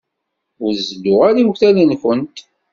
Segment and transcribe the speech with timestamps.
[0.63, 2.37] Ur zelluɣ ara iwtal-nkent.